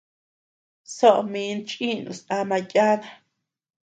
[0.95, 3.09] Soʼö min chìnus ama yana.